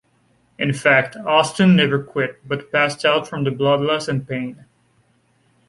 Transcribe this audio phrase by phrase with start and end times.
[0.57, 4.65] In fact, Austin never quit, but passed out from the blood loss and pain.